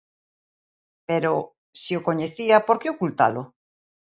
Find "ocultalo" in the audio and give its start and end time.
2.95-3.41